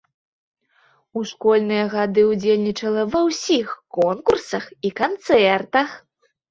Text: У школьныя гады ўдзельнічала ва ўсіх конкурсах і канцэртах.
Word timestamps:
У 1.19 1.23
школьныя 1.31 1.85
гады 1.95 2.21
ўдзельнічала 2.31 3.01
ва 3.15 3.21
ўсіх 3.29 3.67
конкурсах 4.01 4.63
і 4.89 4.97
канцэртах. 5.03 5.89